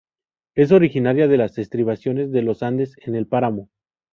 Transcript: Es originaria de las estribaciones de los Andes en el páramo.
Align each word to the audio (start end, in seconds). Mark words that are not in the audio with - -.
Es 0.55 0.71
originaria 0.71 1.27
de 1.27 1.37
las 1.37 1.59
estribaciones 1.59 2.31
de 2.31 2.41
los 2.41 2.63
Andes 2.63 2.95
en 3.05 3.13
el 3.13 3.27
páramo. 3.27 3.69